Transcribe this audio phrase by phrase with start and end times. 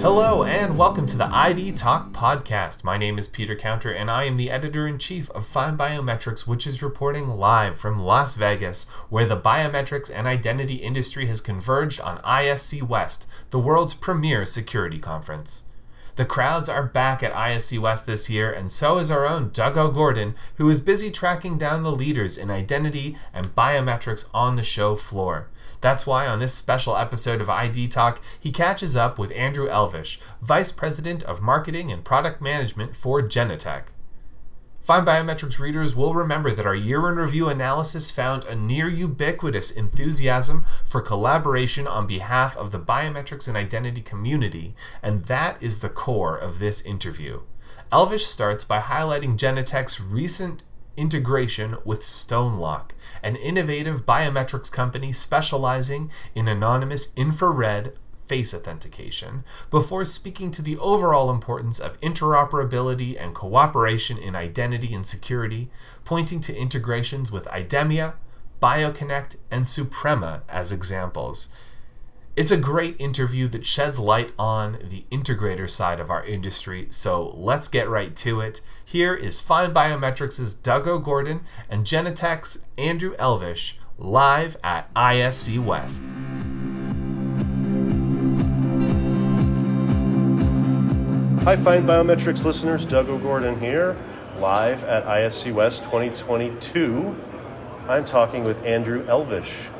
[0.00, 2.84] Hello, and welcome to the ID Talk podcast.
[2.84, 6.68] My name is Peter Counter, and I am the editor in chief of FindBiometrics, which
[6.68, 12.18] is reporting live from Las Vegas, where the biometrics and identity industry has converged on
[12.18, 15.64] ISC West, the world's premier security conference.
[16.14, 19.76] The crowds are back at ISC West this year, and so is our own Doug
[19.76, 24.94] O'Gorden, who is busy tracking down the leaders in identity and biometrics on the show
[24.94, 25.48] floor.
[25.80, 30.18] That's why on this special episode of ID Talk, he catches up with Andrew Elvish,
[30.42, 33.84] Vice President of Marketing and Product Management for Genetec.
[34.88, 40.64] FindBiometrics readers will remember that our year in review analysis found a near ubiquitous enthusiasm
[40.84, 46.38] for collaboration on behalf of the biometrics and identity community, and that is the core
[46.38, 47.42] of this interview.
[47.92, 50.62] Elvish starts by highlighting Genetec's recent
[50.98, 52.90] integration with StoneLock,
[53.22, 57.92] an innovative biometrics company specializing in anonymous infrared
[58.26, 65.06] face authentication, before speaking to the overall importance of interoperability and cooperation in identity and
[65.06, 65.70] security,
[66.04, 68.14] pointing to integrations with IDEMIA,
[68.60, 71.48] BioConnect, and Suprema as examples.
[72.38, 77.34] It's a great interview that sheds light on the integrator side of our industry, so
[77.36, 78.60] let's get right to it.
[78.84, 86.12] Here is FindBiometrics' Doug O'Gorden and Genetec's Andrew Elvish live at ISC West.
[91.42, 92.84] Hi, FindBiometrics listeners.
[92.84, 93.96] Doug O'Gorden here,
[94.38, 97.16] live at ISC West 2022.
[97.88, 99.70] I'm talking with Andrew Elvish.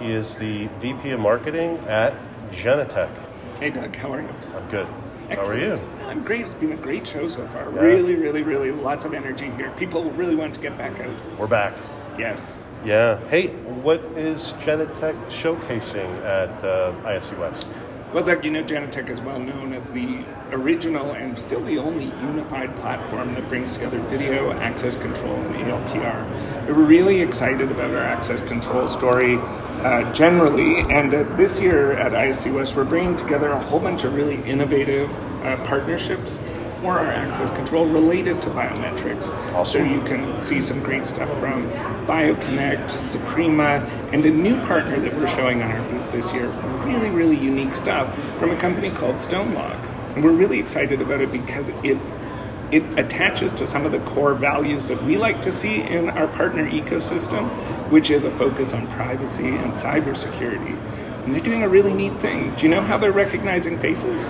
[0.00, 2.14] He is the VP of Marketing at
[2.50, 3.10] Genetec.
[3.58, 4.28] Hey, Doug, how are you?
[4.54, 4.86] I'm good.
[5.30, 5.38] Excellent.
[5.38, 5.80] How are you?
[6.06, 6.42] I'm great.
[6.42, 7.72] It's been a great show so far.
[7.72, 7.80] Yeah.
[7.80, 9.70] Really, really, really lots of energy here.
[9.72, 11.38] People really want to get back out.
[11.38, 11.74] We're back.
[12.18, 12.52] Yes.
[12.84, 13.18] Yeah.
[13.28, 17.66] Hey, what is Genetec showcasing at uh, ISC West?
[18.16, 22.06] Well, Doug, you know Genetec is well known as the original and still the only
[22.06, 26.66] unified platform that brings together video, access control, and ALPR.
[26.66, 32.12] We're really excited about our access control story uh, generally, and uh, this year at
[32.12, 35.10] ISC West, we're bringing together a whole bunch of really innovative
[35.44, 36.38] uh, partnerships
[36.80, 39.26] for our access control related to biometrics.
[39.66, 41.70] So you can see some great stuff from
[42.06, 46.48] BioConnect, Suprema, and a new partner that we're showing on our booth this year.
[46.84, 49.78] Really, really unique stuff from a company called StoneLock.
[50.14, 51.98] And we're really excited about it because it
[52.72, 56.26] it attaches to some of the core values that we like to see in our
[56.26, 57.48] partner ecosystem,
[57.90, 60.76] which is a focus on privacy and cybersecurity.
[61.24, 62.54] And they're doing a really neat thing.
[62.56, 64.20] Do you know how they're recognizing faces?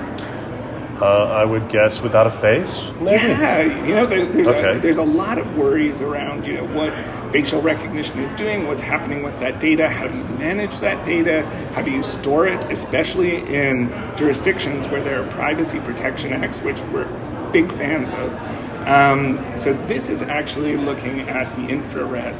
[1.00, 3.10] Uh, I would guess without a face, maybe?
[3.28, 4.78] Yeah, you know, there, there's Okay.
[4.78, 6.94] a, there's a lot of worries around, you know, what
[7.32, 11.44] facial recognition is doing, what's happening with that data, how do you manage that data,
[11.74, 16.80] how do you store it, especially in jurisdictions where there are privacy protection acts, which
[16.84, 17.08] we're
[17.52, 18.32] big fans of.
[18.88, 22.34] Um, so this is actually looking at the infrared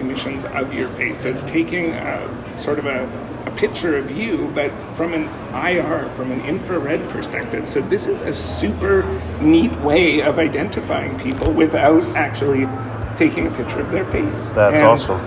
[0.00, 1.20] emissions of your face.
[1.20, 3.08] So it's taking uh, sort of a,
[3.52, 5.24] a picture of you, but from an
[5.54, 7.68] IR, from an infrared perspective.
[7.68, 9.04] So this is a super
[9.40, 12.68] neat way of identifying people without actually
[13.16, 14.50] taking a picture of their face.
[14.54, 15.20] That's And- awesome.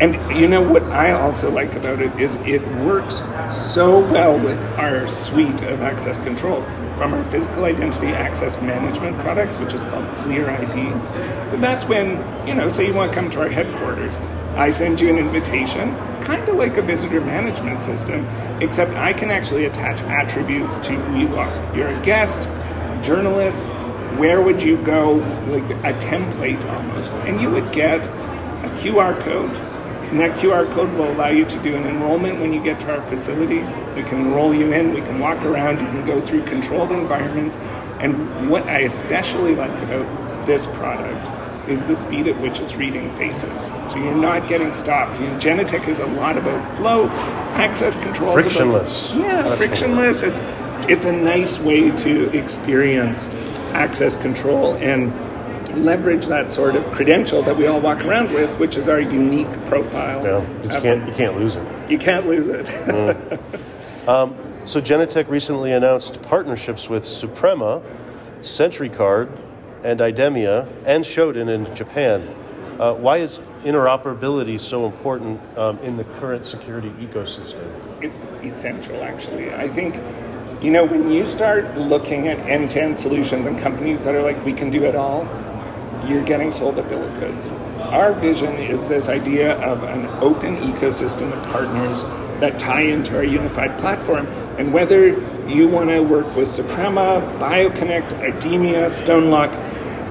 [0.00, 4.58] and you know what I also like about it is it works so well with
[4.78, 6.62] our suite of access control
[6.98, 10.92] from our physical identity access management product, which is called ClearID.
[11.50, 14.18] So that's when, you know, say you want to come to our headquarters.
[14.56, 18.26] I send you an invitation, kind of like a visitor management system,
[18.60, 21.76] except I can actually attach attributes to who you are.
[21.76, 22.42] You're a guest,
[23.02, 23.64] journalist,
[24.18, 25.14] where would you go,
[25.46, 29.50] like a template almost, and you would get a QR code.
[30.10, 32.94] And that QR code will allow you to do an enrollment when you get to
[32.94, 33.60] our facility.
[33.96, 37.56] We can enroll you in, we can walk around, you can go through controlled environments.
[38.00, 43.10] And what I especially like about this product is the speed at which it's reading
[43.16, 43.66] faces.
[43.90, 45.20] So you're not getting stopped.
[45.20, 47.08] You know, Genetec is a lot about flow,
[47.56, 48.32] access control.
[48.32, 49.12] Frictionless.
[49.14, 50.22] Yeah, That's frictionless.
[50.22, 50.40] It's
[50.88, 53.28] it's a nice way to experience
[53.72, 55.12] access control and
[55.84, 59.50] leverage that sort of credential that we all walk around with, which is our unique
[59.66, 60.22] profile.
[60.22, 61.90] Yeah, you can't, you can't lose it.
[61.90, 62.66] you can't lose it.
[62.66, 63.40] Mm.
[64.08, 64.34] Um,
[64.64, 67.84] so Genetec recently announced partnerships with Suprema,
[68.40, 69.30] CenturyCard,
[69.84, 72.34] and IDEMIA, and Shodan in Japan.
[72.78, 77.62] Uh, why is interoperability so important um, in the current security ecosystem?
[78.02, 79.94] it's essential actually i think
[80.60, 84.52] you know when you start looking at end-to-end solutions and companies that are like we
[84.52, 85.22] can do it all
[86.08, 87.46] you're getting sold a bill of goods
[87.92, 92.02] our vision is this idea of an open ecosystem of partners
[92.40, 94.26] that tie into our unified platform.
[94.58, 95.10] And whether
[95.46, 99.50] you want to work with Suprema, BioConnect, IDEMIA, StoneLock,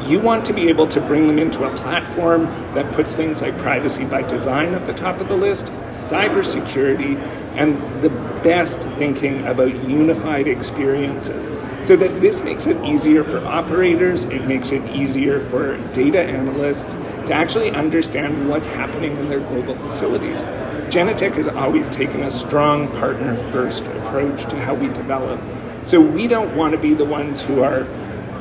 [0.07, 2.45] you want to be able to bring them into a platform
[2.75, 7.17] that puts things like privacy by design at the top of the list, cybersecurity,
[7.55, 8.09] and the
[8.43, 11.51] best thinking about unified experiences.
[11.85, 16.93] So that this makes it easier for operators, it makes it easier for data analysts
[17.27, 20.43] to actually understand what's happening in their global facilities.
[20.91, 25.39] Genetec has always taken a strong partner first approach to how we develop.
[25.83, 27.87] So we don't want to be the ones who are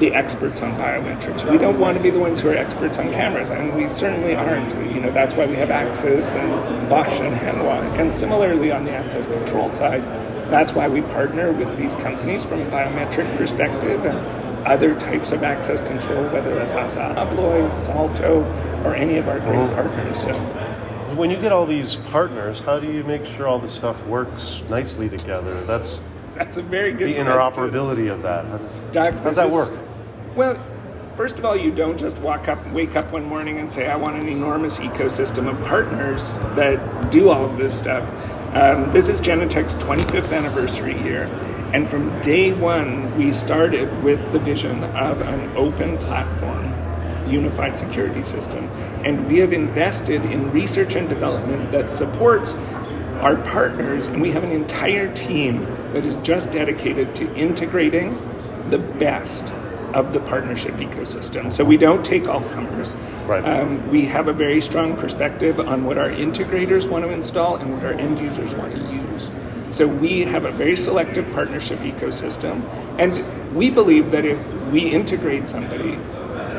[0.01, 1.49] the experts on biometrics.
[1.49, 4.35] We don't want to be the ones who are experts on cameras, and we certainly
[4.35, 4.71] aren't.
[4.93, 8.01] You know, that's why we have Axis and Bosch and Hanwha.
[8.01, 10.03] And similarly on the access control side,
[10.51, 15.43] that's why we partner with these companies from a biometric perspective and other types of
[15.43, 18.41] access control, whether that's Assa Abloy, Salto,
[18.85, 19.75] or any of our great mm-hmm.
[19.75, 20.23] partners.
[20.23, 20.33] So.
[21.15, 24.63] When you get all these partners, how do you make sure all the stuff works
[24.71, 25.63] nicely together?
[25.65, 26.01] That's
[26.37, 27.09] that's a very good.
[27.09, 28.47] The interoperability of that.
[28.47, 29.73] How does, Doug, how does that work?
[30.37, 30.63] Well,
[31.17, 33.97] first of all, you don't just walk up, wake up one morning and say, I
[33.97, 38.09] want an enormous ecosystem of partners that do all of this stuff.
[38.55, 41.25] Um, this is Genetec's 25th anniversary year.
[41.73, 46.73] And from day one, we started with the vision of an open platform,
[47.29, 48.69] unified security system.
[49.05, 52.55] And we have invested in research and development that supports
[53.21, 54.07] our partners.
[54.07, 58.17] And we have an entire team that is just dedicated to integrating
[58.71, 59.53] the best
[59.95, 61.53] of the partnership ecosystem.
[61.53, 62.95] So we don't take all comers.
[63.27, 63.45] Right.
[63.45, 67.75] Um, we have a very strong perspective on what our integrators want to install and
[67.75, 69.31] what our end users want to use.
[69.71, 72.63] So we have a very selective partnership ecosystem,
[72.99, 75.97] and we believe that if we integrate somebody,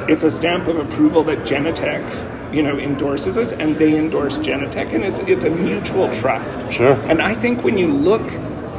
[0.07, 4.93] it's a stamp of approval that Genetec, you know, endorses us, and they endorse Genetec,
[4.93, 6.71] and it's it's a mutual trust.
[6.71, 6.93] Sure.
[7.09, 8.31] And I think when you look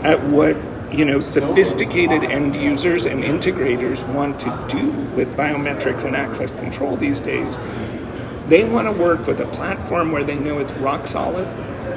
[0.02, 0.56] at what
[0.92, 6.96] you know, sophisticated end users and integrators want to do with biometrics and access control
[6.96, 7.58] these days.
[8.48, 11.46] They want to work with a platform where they know it's rock solid,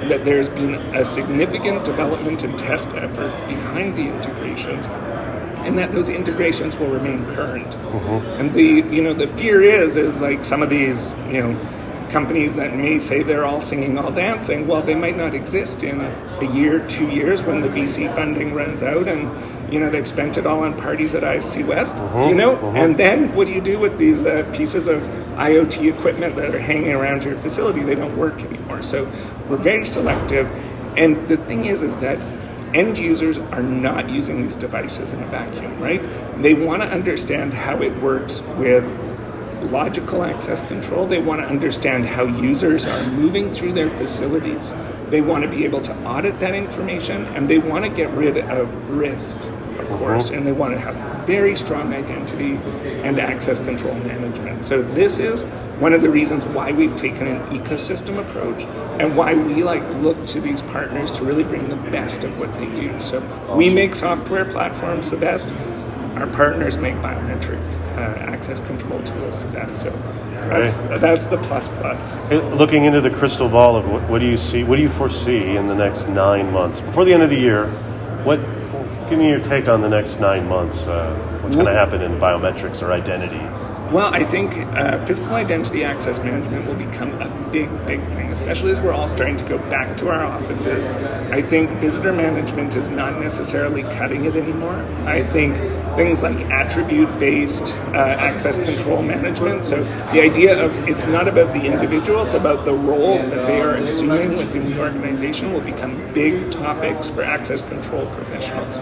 [0.09, 6.09] that there's been a significant development and test effort behind the integrations, and that those
[6.09, 7.67] integrations will remain current.
[7.67, 8.39] Mm-hmm.
[8.39, 11.74] And the you know the fear is is like some of these you know
[12.15, 15.99] companies that may say they're all singing, all dancing, well, they might not exist in
[15.99, 19.21] a year, two years when the VC funding runs out and
[19.69, 21.93] you know they've spent it all on parties at ISC West.
[21.93, 22.77] Uh-huh, you know, uh-huh.
[22.77, 25.01] and then what do you do with these uh, pieces of
[25.35, 27.81] IoT equipment that are hanging around your facility?
[27.81, 28.81] They don't work anymore.
[28.81, 29.03] So
[29.49, 30.49] we're very selective,
[30.95, 32.17] and the thing is, is that
[32.73, 36.01] end users are not using these devices in a vacuum, right?
[36.41, 38.85] They want to understand how it works with
[39.65, 41.05] logical access control.
[41.05, 44.73] They want to understand how users are moving through their facilities.
[45.09, 48.37] They want to be able to audit that information and they want to get rid
[48.37, 49.97] of risk, of uh-huh.
[49.97, 50.95] course, and they want to have
[51.25, 52.55] very strong identity
[53.03, 54.63] and access control management.
[54.63, 55.43] So this is
[55.79, 58.63] one of the reasons why we've taken an ecosystem approach
[59.01, 62.53] and why we like look to these partners to really bring the best of what
[62.55, 62.99] they do.
[63.01, 63.57] So awesome.
[63.57, 65.47] we make software platforms the best.
[66.15, 67.59] Our partners make biometric
[67.97, 69.81] access control tools best.
[69.81, 69.91] So
[70.49, 71.01] that's right.
[71.01, 72.13] that's the plus plus.
[72.31, 74.63] Looking into the crystal ball of what, what, do you see?
[74.63, 77.67] What do you foresee in the next nine months before the end of the year?
[78.23, 78.39] What?
[79.09, 80.87] Give me your take on the next nine months.
[80.87, 83.39] Uh, what's going to happen in biometrics or identity?
[83.91, 88.71] Well, I think uh, physical identity access management will become a big, big thing, especially
[88.71, 90.89] as we're all starting to go back to our offices.
[91.31, 94.75] I think visitor management is not necessarily cutting it anymore.
[95.05, 95.55] I think
[95.95, 99.65] things like attribute based uh, access control management.
[99.65, 103.61] So the idea of it's not about the individual, it's about the roles that they
[103.61, 108.79] are assuming within the organization will become big topics for access control professionals.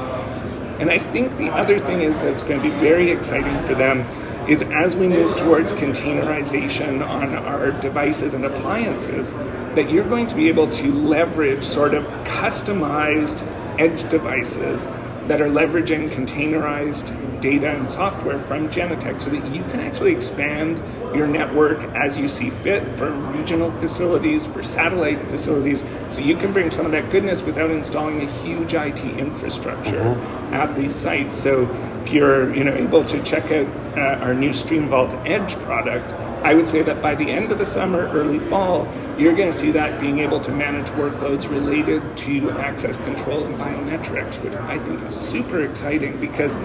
[0.80, 4.06] And I think the other thing is that's going to be very exciting for them
[4.48, 9.32] is as we move towards containerization on our devices and appliances,
[9.76, 13.42] that you're going to be able to leverage sort of customized
[13.80, 14.88] edge devices
[15.28, 20.82] that are leveraging containerized data and software from Genetec so that you can actually expand
[21.14, 26.54] your network as you see fit for regional facilities, for satellite facilities, so you can
[26.54, 30.54] bring some of that goodness without installing a huge IT infrastructure mm-hmm.
[30.54, 31.38] at these sites.
[31.38, 31.70] So
[32.02, 36.12] if you're you know able to check out uh, our new StreamVault Edge product,
[36.44, 39.58] I would say that by the end of the summer, early fall, you're going to
[39.58, 44.78] see that being able to manage workloads related to access control and biometrics, which I
[44.80, 46.58] think is super exciting because,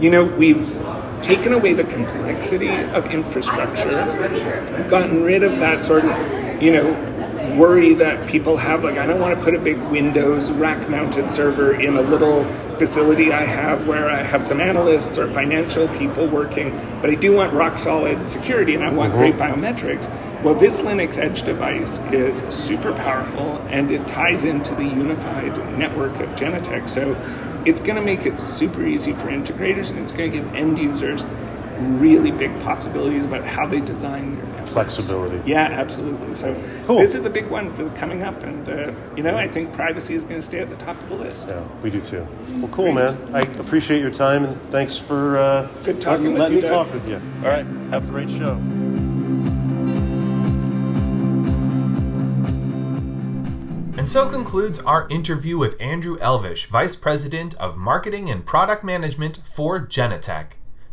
[0.00, 0.68] you know, we've
[1.20, 4.06] taken away the complexity of infrastructure,
[4.88, 7.13] gotten rid of that sort of, you know,
[7.56, 8.84] worry that people have.
[8.84, 12.44] Like, I don't want to put a big Windows rack mounted server in a little
[12.76, 16.70] facility I have where I have some analysts or financial people working,
[17.00, 19.20] but I do want rock solid security and I want mm-hmm.
[19.20, 20.08] great biometrics.
[20.42, 26.12] Well, this Linux Edge device is super powerful and it ties into the unified network
[26.20, 26.88] of Genetec.
[26.88, 27.16] So
[27.64, 30.78] it's going to make it super easy for integrators and it's going to give end
[30.78, 31.24] users
[31.78, 34.53] really big possibilities about how they design their.
[34.64, 35.40] Flexibility.
[35.50, 36.34] Yeah, absolutely.
[36.34, 36.54] So
[36.86, 36.98] Cool.
[36.98, 40.14] this is a big one for coming up, and uh, you know I think privacy
[40.14, 41.46] is going to stay at the top of the list.
[41.48, 42.26] Yeah, we do too.
[42.58, 43.16] Well, cool, man.
[43.34, 46.74] I appreciate your time and thanks for uh, Good talking letting, letting with you, me
[46.76, 46.86] Doug.
[46.86, 47.20] talk with you.
[47.42, 48.60] All right, have a great show.
[53.96, 59.38] And so concludes our interview with Andrew Elvish, Vice President of Marketing and Product Management
[59.46, 60.46] for Genetec.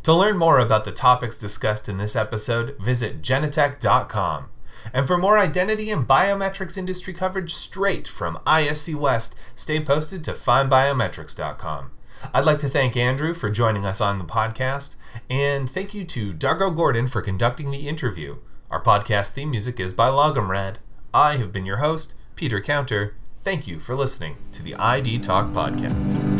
[0.04, 4.50] To learn more about the topics discussed in this episode, visit genetec.com.
[4.94, 10.32] And for more identity and biometrics industry coverage straight from ISC West, stay posted to
[10.32, 11.92] findbiometrics.com.
[12.34, 14.96] I'd like to thank Andrew for joining us on the podcast,
[15.30, 18.38] and thank you to Doug O'Gorden for conducting the interview.
[18.70, 20.76] Our podcast theme music is by Logomrad.
[21.14, 23.16] I have been your host, Peter Counter.
[23.40, 26.31] Thank you for listening to the ID Talk Podcast.